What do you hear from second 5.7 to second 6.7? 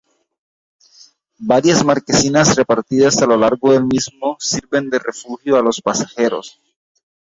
pasajeros.